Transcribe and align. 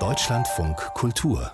Deutschlandfunk 0.00 0.76
Kultur 0.94 1.52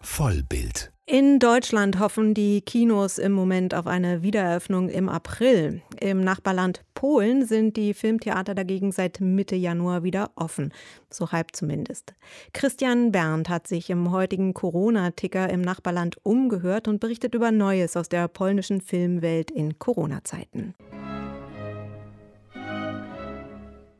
Vollbild 0.00 0.90
in 1.04 1.38
Deutschland 1.38 1.98
hoffen 1.98 2.32
die 2.32 2.62
Kinos 2.62 3.18
im 3.18 3.32
Moment 3.32 3.74
auf 3.74 3.86
eine 3.86 4.22
Wiedereröffnung 4.22 4.88
im 4.88 5.10
April. 5.10 5.82
Im 6.00 6.22
Nachbarland 6.22 6.84
Polen 6.94 7.44
sind 7.44 7.76
die 7.76 7.92
Filmtheater 7.92 8.54
dagegen 8.54 8.92
seit 8.92 9.20
Mitte 9.20 9.54
Januar 9.54 10.04
wieder 10.04 10.30
offen. 10.36 10.72
So 11.10 11.30
halb 11.30 11.54
zumindest. 11.54 12.14
Christian 12.54 13.12
Berndt 13.12 13.50
hat 13.50 13.66
sich 13.66 13.90
im 13.90 14.12
heutigen 14.12 14.54
Corona-Ticker 14.54 15.50
im 15.50 15.60
Nachbarland 15.60 16.16
umgehört 16.22 16.88
und 16.88 17.00
berichtet 17.00 17.34
über 17.34 17.50
Neues 17.50 17.96
aus 17.96 18.08
der 18.08 18.28
polnischen 18.28 18.80
Filmwelt 18.80 19.50
in 19.50 19.78
Corona-Zeiten. 19.78 20.74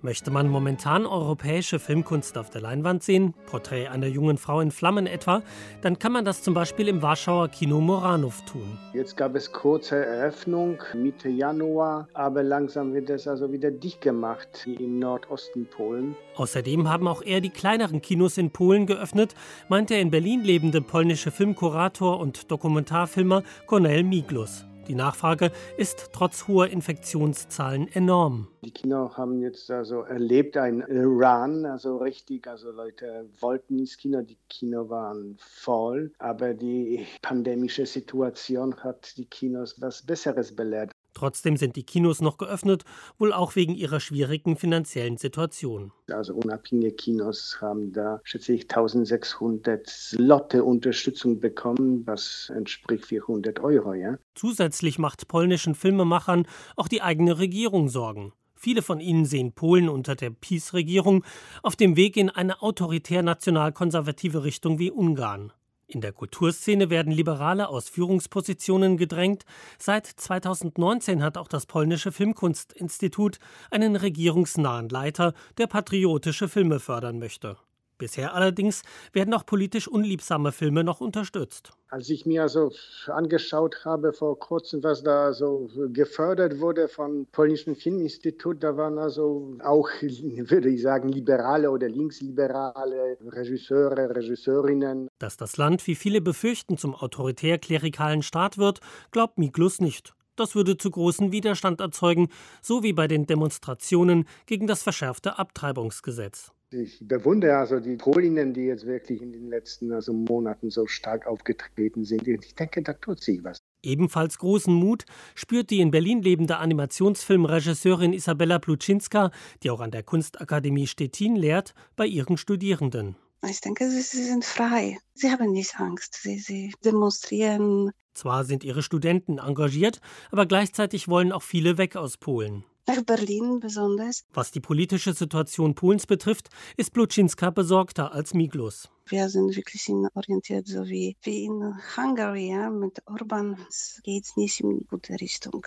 Möchte 0.05 0.33
man 0.33 0.49
momentan 0.49 1.07
europäische 1.07 1.79
Filmkunst 1.79 2.37
auf 2.37 2.51
der 2.51 2.61
Leinwand 2.61 3.05
sehen, 3.05 3.35
Porträt 3.47 3.87
einer 3.87 4.09
jungen 4.09 4.37
Frau 4.37 4.61
in 4.61 4.73
Flammen 4.73 5.07
etwa, 5.07 5.43
dann 5.81 6.01
kann 6.01 6.11
man 6.11 6.25
das 6.25 6.43
zum 6.43 6.55
Beispiel 6.55 6.89
im 6.89 7.03
Warschauer 7.03 7.47
Kino 7.47 7.81
Moranów 7.81 8.45
tun. 8.45 8.79
Jetzt 8.95 9.17
gab 9.17 9.37
es 9.37 9.53
kurze 9.53 10.05
Eröffnung 10.05 10.79
Mitte 10.95 11.29
Januar, 11.29 12.09
aber 12.15 12.43
langsam 12.43 12.93
wird 12.95 13.11
es 13.11 13.29
also 13.29 13.53
wieder 13.53 13.71
dicht 13.71 14.01
gemacht 14.01 14.67
im 14.67 14.99
Nordosten 14.99 15.67
Polen. 15.67 16.17
Außerdem 16.35 16.89
haben 16.89 17.07
auch 17.07 17.23
eher 17.23 17.41
die 17.41 17.51
kleineren 17.51 18.03
Kinos 18.03 18.39
in 18.39 18.51
Polen 18.51 18.87
geöffnet, 18.87 19.37
meint 19.69 19.91
der 19.91 20.01
in 20.01 20.11
Berlin 20.11 20.43
lebende 20.43 20.81
polnische 20.81 21.31
Filmkurator 21.31 22.19
und 22.19 22.51
Dokumentarfilmer 22.51 23.45
Cornel 23.69 24.03
Miglus. 24.03 24.65
Die 24.89 24.95
Nachfrage 24.95 25.53
ist 25.77 26.11
trotz 26.13 26.49
hoher 26.49 26.69
Infektionszahlen 26.69 27.89
enorm. 27.93 28.49
Die 28.65 28.71
Kino 28.71 29.17
haben 29.17 29.41
jetzt 29.41 29.71
also 29.71 30.03
erlebt 30.03 30.57
ein 30.57 30.83
Run, 30.83 31.67
also 31.67 31.97
richtig, 31.99 32.47
also 32.47 32.71
Leute 32.71 33.29
wollten 33.41 33.79
ins 33.79 33.97
Kino, 33.97 34.23
die 34.23 34.39
Kino 34.49 34.89
waren 34.89 35.37
voll, 35.39 36.13
aber 36.19 36.55
die 36.55 37.07
pandemische 37.23 37.87
Situation 37.87 38.77
hat 38.83 39.17
die 39.17 39.27
Kinos 39.27 39.81
was 39.81 40.03
Besseres 40.03 40.55
belehrt. 40.55 40.92
Trotzdem 41.15 41.57
sind 41.57 41.77
die 41.77 41.85
Kinos 41.85 42.21
noch 42.21 42.39
geöffnet, 42.39 42.85
wohl 43.19 43.33
auch 43.33 43.57
wegen 43.57 43.75
ihrer 43.75 44.01
schwierigen 44.01 44.57
finanziellen 44.57 45.17
Situation. 45.17 45.93
Also 46.11 46.35
unabhängige 46.35 46.93
Kinos 46.93 47.59
haben 47.61 47.93
da, 47.93 48.21
schätze 48.25 48.53
ich, 48.53 48.63
1600 48.63 50.17
Lotte 50.19 50.65
Unterstützung 50.65 51.41
bekommen, 51.41 52.07
was 52.07 52.51
entspricht 52.55 53.07
400 53.07 53.61
Euro. 53.61 53.95
Ja? 53.95 54.19
Zusätzlich 54.35 54.99
macht 54.99 55.29
polnischen 55.29 55.75
Filmemachern 55.75 56.47
auch 56.77 56.89
die 56.89 57.03
eigene 57.03 57.39
Regierung 57.39 57.89
Sorgen. 57.89 58.33
Viele 58.55 58.83
von 58.83 59.01
ihnen 59.01 59.25
sehen 59.25 59.53
Polen 59.53 59.89
unter 59.89 60.15
der 60.15 60.31
PiS-Regierung 60.31 61.25
auf 61.65 61.75
dem 61.75 61.97
Weg 61.97 62.17
in 62.17 62.31
eine 62.31 62.63
autoritär 62.63 63.25
national-konservative 63.25 64.45
Richtung 64.45 64.79
wie 64.79 64.93
Ungarn. 64.93 65.53
In 65.93 66.01
der 66.01 66.13
Kulturszene 66.13 66.89
werden 66.89 67.13
liberale 67.13 67.69
Ausführungspositionen 67.69 68.97
gedrängt. 68.97 69.45
Seit 69.79 70.07
2019 70.07 71.23
hat 71.23 71.37
auch 71.37 71.49
das 71.49 71.67
polnische 71.67 72.13
Filmkunstinstitut 72.13 73.39
einen 73.71 73.97
regierungsnahen 73.97 74.89
Leiter, 74.89 75.35
der 75.59 75.67
patriotische 75.67 76.49
Filme 76.49 76.81
fördern 76.81 77.19
möchte. 77.19 77.59
Bisher 78.03 78.35
allerdings 78.35 78.83
werden 79.13 79.33
auch 79.33 79.47
politisch 79.47 79.87
unliebsame 79.87 80.51
Filme 80.51 80.83
noch 80.83 81.01
unterstützt. 81.01 81.71
Als 81.89 82.11
ich 82.11 82.27
mir 82.27 82.43
also 82.43 82.73
angeschaut 83.07 83.85
habe 83.85 84.13
vor 84.13 84.37
kurzem, 84.41 84.83
was 84.83 85.05
da 85.05 85.33
so 85.33 85.71
gefördert 85.93 86.59
wurde 86.59 86.89
vom 86.89 87.27
polnischen 87.31 87.77
Filminstitut, 87.77 88.61
da 88.61 88.77
waren 88.77 88.99
also 88.99 89.57
auch, 89.63 89.89
würde 90.01 90.69
ich 90.69 90.83
sagen, 90.83 91.11
liberale 91.11 91.71
oder 91.71 91.89
linksliberale 91.89 93.19
Regisseure, 93.25 94.17
Regisseurinnen. 94.17 95.07
Dass 95.21 95.37
das 95.37 95.57
Land, 95.57 95.87
wie 95.87 95.95
viele 95.95 96.21
befürchten, 96.21 96.79
zum 96.79 96.97
autoritär-klerikalen 96.97 98.23
Staat 98.23 98.59
wird, 98.59 98.81
glaubt 99.13 99.39
Miklus 99.39 99.81
nicht. 99.81 100.13
Das 100.35 100.57
würde 100.57 100.77
zu 100.77 100.91
großen 100.91 101.31
Widerstand 101.31 101.81
erzeugen, 101.81 102.31
so 102.63 102.83
wie 102.83 102.95
bei 102.95 103.07
den 103.07 103.27
Demonstrationen 103.27 104.27
gegen 104.47 104.67
das 104.67 104.83
verschärfte 104.83 105.39
Abtreibungsgesetz. 105.39 106.51
Ich 106.73 106.99
bewundere 107.07 107.59
also 107.59 107.81
die 107.81 107.97
Polinnen, 107.97 108.55
die 108.55 108.63
jetzt 108.63 108.87
wirklich 108.87 109.21
in 109.21 109.33
den 109.33 109.49
letzten 109.51 109.93
also 109.93 110.13
Monaten 110.13 110.71
so 110.71 110.87
stark 110.87 111.27
aufgetreten 111.27 112.05
sind. 112.05 112.27
Ich 112.27 112.55
denke, 112.55 112.83
da 112.83 112.95
tut 112.95 113.23
sich 113.23 113.45
was. 113.45 113.59
Ebenfalls 113.83 114.39
großen 114.39 114.73
Mut 114.73 115.05
spürt 115.35 115.71
die 115.71 115.81
in 115.81 115.91
Berlin 115.91 116.23
lebende 116.23 116.57
Animationsfilmregisseurin 116.59 118.13
Isabella 118.13 118.59
Pluczynska, 118.59 119.33
die 119.63 119.71
auch 119.71 119.81
an 119.81 119.91
der 119.91 120.03
Kunstakademie 120.03 120.87
Stettin 120.87 121.37
lehrt, 121.37 121.75
bei 121.97 122.07
ihren 122.07 122.37
Studierenden. 122.37 123.17
Ich 123.45 123.61
denke, 123.61 123.91
sie 123.91 124.01
sind 124.01 124.45
frei. 124.45 124.99
Sie 125.15 125.31
haben 125.31 125.53
nicht 125.53 125.79
Angst. 125.79 126.21
Sie, 126.23 126.39
sie 126.39 126.73
demonstrieren. 126.85 127.91
Zwar 128.15 128.45
sind 128.45 128.63
ihre 128.63 128.83
Studenten 128.83 129.39
engagiert, 129.39 130.01
aber 130.31 130.47
gleichzeitig 130.47 131.09
wollen 131.09 131.33
auch 131.33 131.43
viele 131.43 131.77
weg 131.77 131.97
aus 131.97 132.17
Polen 132.17 132.65
nach 132.87 133.03
Berlin 133.05 133.61
besonders. 133.61 134.25
Was 134.33 134.51
die 134.51 134.61
politische 134.61 135.13
Situation 135.13 135.75
Polens 135.75 136.07
betrifft, 136.07 136.49
ist 136.77 136.93
Bluczynska 136.93 137.51
besorgter 137.51 138.13
als 138.13 138.35
Miglos. 138.35 138.89
Wir 139.07 139.29
sind 139.29 139.57
wirklich 139.57 139.89
orientiert, 140.15 140.67
so 140.67 140.87
wie, 140.87 141.17
wie 141.23 141.45
in 141.45 141.75
Hungary 141.97 142.51
ja, 142.51 142.71
mit 142.71 143.03
Orban. 143.07 143.59
Es 143.69 144.01
geht 144.05 144.27
nicht 144.37 144.61
in 144.61 144.87
gute 144.89 145.15
Richtung. 145.21 145.67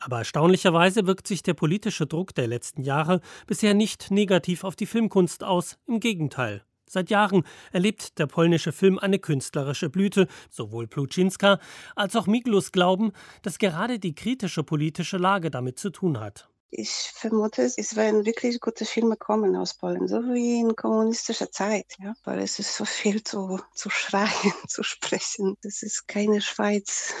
Aber 0.00 0.18
erstaunlicherweise 0.18 1.06
wirkt 1.06 1.26
sich 1.26 1.42
der 1.42 1.54
politische 1.54 2.06
Druck 2.06 2.34
der 2.34 2.46
letzten 2.46 2.82
Jahre 2.82 3.20
bisher 3.46 3.74
nicht 3.74 4.10
negativ 4.10 4.64
auf 4.64 4.74
die 4.74 4.86
Filmkunst 4.86 5.44
aus. 5.44 5.76
Im 5.86 6.00
Gegenteil. 6.00 6.64
Seit 6.92 7.08
Jahren 7.08 7.44
erlebt 7.70 8.18
der 8.18 8.26
polnische 8.26 8.72
Film 8.72 8.98
eine 8.98 9.20
künstlerische 9.20 9.90
Blüte. 9.90 10.26
Sowohl 10.50 10.88
Pluczynska 10.88 11.60
als 11.94 12.16
auch 12.16 12.26
Miglos 12.26 12.72
glauben, 12.72 13.12
dass 13.42 13.60
gerade 13.60 14.00
die 14.00 14.16
kritische 14.16 14.64
politische 14.64 15.16
Lage 15.16 15.52
damit 15.52 15.78
zu 15.78 15.90
tun 15.90 16.18
hat. 16.18 16.49
Ich 16.72 17.10
vermute, 17.14 17.62
es 17.62 17.96
werden 17.96 18.24
wirklich 18.24 18.60
gute 18.60 18.84
Filme 18.84 19.16
kommen 19.16 19.56
aus 19.56 19.74
Polen, 19.74 20.06
so 20.06 20.22
wie 20.22 20.60
in 20.60 20.76
kommunistischer 20.76 21.50
Zeit, 21.50 21.96
ja? 21.98 22.14
weil 22.22 22.38
es 22.38 22.60
ist 22.60 22.76
so 22.76 22.84
viel 22.84 23.24
zu, 23.24 23.58
zu 23.74 23.90
schreien, 23.90 24.30
zu 24.68 24.84
sprechen. 24.84 25.56
Das 25.62 25.82
ist 25.82 26.06
keine 26.06 26.40
Schweiz, 26.40 27.12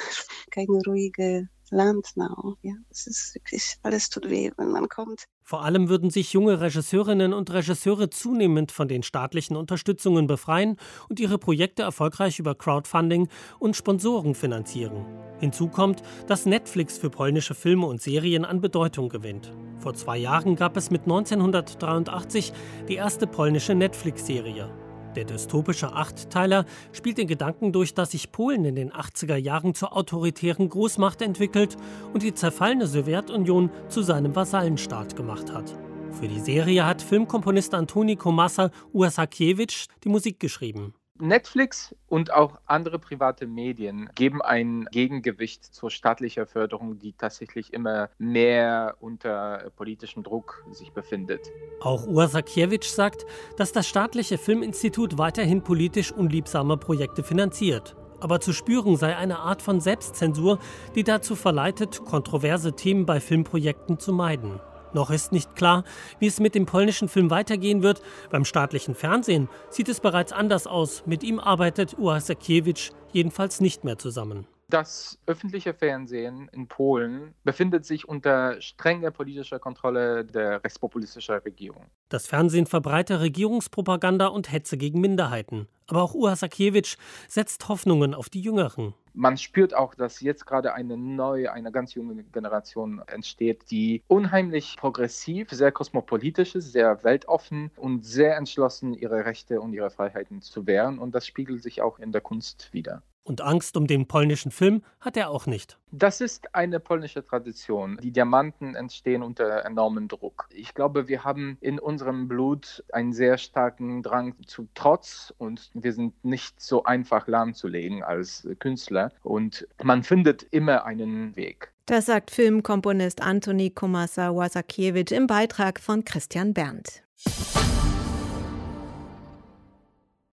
keine 0.52 0.80
ruhige 0.86 1.48
Land 1.70 2.12
now. 2.14 2.56
Ja, 2.62 2.74
es 2.90 3.08
ist 3.08 3.34
wirklich, 3.34 3.76
alles 3.82 4.08
tut 4.08 4.30
weh, 4.30 4.52
wenn 4.56 4.70
man 4.70 4.88
kommt. 4.88 5.24
Vor 5.50 5.64
allem 5.64 5.88
würden 5.88 6.10
sich 6.10 6.32
junge 6.32 6.60
Regisseurinnen 6.60 7.32
und 7.32 7.52
Regisseure 7.52 8.08
zunehmend 8.08 8.70
von 8.70 8.86
den 8.86 9.02
staatlichen 9.02 9.56
Unterstützungen 9.56 10.28
befreien 10.28 10.76
und 11.08 11.18
ihre 11.18 11.38
Projekte 11.38 11.82
erfolgreich 11.82 12.38
über 12.38 12.54
Crowdfunding 12.54 13.26
und 13.58 13.74
Sponsoren 13.74 14.36
finanzieren. 14.36 15.04
Hinzu 15.40 15.66
kommt, 15.66 16.02
dass 16.28 16.46
Netflix 16.46 16.98
für 16.98 17.10
polnische 17.10 17.56
Filme 17.56 17.86
und 17.86 18.00
Serien 18.00 18.44
an 18.44 18.60
Bedeutung 18.60 19.08
gewinnt. 19.08 19.52
Vor 19.78 19.94
zwei 19.94 20.18
Jahren 20.18 20.54
gab 20.54 20.76
es 20.76 20.92
mit 20.92 21.02
1983 21.02 22.52
die 22.88 22.94
erste 22.94 23.26
polnische 23.26 23.74
Netflix-Serie. 23.74 24.70
Der 25.16 25.24
dystopische 25.24 25.92
Achtteiler 25.92 26.64
spielt 26.92 27.18
den 27.18 27.26
Gedanken 27.26 27.72
durch, 27.72 27.94
dass 27.94 28.12
sich 28.12 28.30
Polen 28.30 28.64
in 28.64 28.76
den 28.76 28.92
80er 28.92 29.36
Jahren 29.36 29.74
zur 29.74 29.96
autoritären 29.96 30.68
Großmacht 30.68 31.20
entwickelt 31.20 31.76
und 32.12 32.22
die 32.22 32.34
zerfallene 32.34 32.86
Sowjetunion 32.86 33.70
zu 33.88 34.02
seinem 34.02 34.36
Vasallenstaat 34.36 35.16
gemacht 35.16 35.52
hat. 35.52 35.76
Für 36.12 36.28
die 36.28 36.40
Serie 36.40 36.86
hat 36.86 37.02
Filmkomponist 37.02 37.74
Antoni 37.74 38.16
Komasa 38.16 38.70
Uasakiewicz 38.92 39.86
die 40.04 40.08
Musik 40.08 40.38
geschrieben. 40.38 40.94
Netflix 41.20 41.94
und 42.08 42.32
auch 42.32 42.58
andere 42.66 42.98
private 42.98 43.46
Medien 43.46 44.08
geben 44.14 44.42
ein 44.42 44.86
Gegengewicht 44.90 45.64
zur 45.64 45.90
staatlichen 45.90 46.46
Förderung, 46.46 46.98
die 46.98 47.12
tatsächlich 47.12 47.72
immer 47.72 48.10
mehr 48.18 48.96
unter 49.00 49.70
politischem 49.76 50.22
Druck 50.22 50.64
sich 50.72 50.92
befindet. 50.92 51.40
Auch 51.80 52.06
Ursakiewicz 52.06 52.94
sagt, 52.94 53.26
dass 53.56 53.72
das 53.72 53.88
staatliche 53.88 54.38
Filminstitut 54.38 55.18
weiterhin 55.18 55.62
politisch 55.62 56.12
unliebsame 56.12 56.76
Projekte 56.76 57.22
finanziert. 57.22 57.96
Aber 58.20 58.40
zu 58.40 58.52
spüren 58.52 58.96
sei 58.96 59.16
eine 59.16 59.38
Art 59.38 59.62
von 59.62 59.80
Selbstzensur, 59.80 60.58
die 60.94 61.04
dazu 61.04 61.36
verleitet, 61.36 62.04
kontroverse 62.04 62.74
Themen 62.74 63.06
bei 63.06 63.18
Filmprojekten 63.18 63.98
zu 63.98 64.12
meiden. 64.12 64.60
Noch 64.92 65.10
ist 65.10 65.32
nicht 65.32 65.54
klar, 65.54 65.84
wie 66.18 66.26
es 66.26 66.40
mit 66.40 66.54
dem 66.54 66.66
polnischen 66.66 67.08
Film 67.08 67.30
weitergehen 67.30 67.82
wird. 67.82 68.02
Beim 68.30 68.44
staatlichen 68.44 68.94
Fernsehen 68.94 69.48
sieht 69.70 69.88
es 69.88 70.00
bereits 70.00 70.32
anders 70.32 70.66
aus. 70.66 71.04
Mit 71.06 71.22
ihm 71.22 71.38
arbeitet 71.38 71.98
Uasakiewicz 71.98 72.90
jedenfalls 73.12 73.60
nicht 73.60 73.84
mehr 73.84 73.98
zusammen. 73.98 74.46
Das 74.70 75.18
öffentliche 75.26 75.74
Fernsehen 75.74 76.48
in 76.52 76.68
Polen 76.68 77.34
befindet 77.42 77.84
sich 77.84 78.08
unter 78.08 78.60
strenger 78.60 79.10
politischer 79.10 79.58
Kontrolle 79.58 80.24
der 80.24 80.62
rechtspopulistischen 80.62 81.38
Regierung. 81.38 81.86
Das 82.08 82.28
Fernsehen 82.28 82.66
verbreitet 82.66 83.18
Regierungspropaganda 83.18 84.28
und 84.28 84.52
Hetze 84.52 84.76
gegen 84.76 85.00
Minderheiten. 85.00 85.66
Aber 85.88 86.02
auch 86.02 86.14
Uasakiewicz 86.14 86.98
setzt 87.26 87.68
Hoffnungen 87.68 88.14
auf 88.14 88.28
die 88.28 88.42
Jüngeren. 88.42 88.94
Man 89.14 89.36
spürt 89.36 89.74
auch, 89.74 89.94
dass 89.94 90.20
jetzt 90.20 90.46
gerade 90.46 90.74
eine 90.74 90.96
neue, 90.96 91.52
eine 91.52 91.72
ganz 91.72 91.94
junge 91.94 92.22
Generation 92.24 93.02
entsteht, 93.06 93.70
die 93.70 94.02
unheimlich 94.06 94.76
progressiv, 94.78 95.50
sehr 95.50 95.72
kosmopolitisch 95.72 96.54
ist, 96.54 96.72
sehr 96.72 97.02
weltoffen 97.04 97.70
und 97.76 98.04
sehr 98.04 98.36
entschlossen, 98.36 98.94
ihre 98.94 99.24
Rechte 99.24 99.60
und 99.60 99.72
ihre 99.72 99.90
Freiheiten 99.90 100.42
zu 100.42 100.66
wehren. 100.66 100.98
Und 100.98 101.14
das 101.14 101.26
spiegelt 101.26 101.62
sich 101.62 101.82
auch 101.82 101.98
in 101.98 102.12
der 102.12 102.20
Kunst 102.20 102.72
wieder. 102.72 103.02
Und 103.30 103.42
Angst 103.42 103.76
um 103.76 103.86
den 103.86 104.08
polnischen 104.08 104.50
Film 104.50 104.82
hat 105.00 105.16
er 105.16 105.30
auch 105.30 105.46
nicht. 105.46 105.78
Das 105.92 106.20
ist 106.20 106.52
eine 106.52 106.80
polnische 106.80 107.24
Tradition. 107.24 107.96
Die 108.02 108.10
Diamanten 108.10 108.74
entstehen 108.74 109.22
unter 109.22 109.64
enormem 109.64 110.08
Druck. 110.08 110.48
Ich 110.50 110.74
glaube, 110.74 111.06
wir 111.06 111.22
haben 111.22 111.56
in 111.60 111.78
unserem 111.78 112.26
Blut 112.26 112.82
einen 112.92 113.12
sehr 113.12 113.38
starken 113.38 114.02
Drang 114.02 114.34
zu 114.46 114.66
Trotz 114.74 115.32
und 115.38 115.70
wir 115.74 115.92
sind 115.92 116.24
nicht 116.24 116.60
so 116.60 116.82
einfach 116.82 117.28
lahmzulegen 117.28 118.02
als 118.02 118.48
Künstler. 118.58 119.12
Und 119.22 119.68
man 119.80 120.02
findet 120.02 120.42
immer 120.50 120.84
einen 120.84 121.36
Weg. 121.36 121.72
Das 121.86 122.06
sagt 122.06 122.32
Filmkomponist 122.32 123.22
Antoni 123.22 123.70
Komasa-Wasakiewicz 123.70 125.12
im 125.12 125.28
Beitrag 125.28 125.78
von 125.78 126.04
Christian 126.04 126.52
Berndt. 126.52 127.04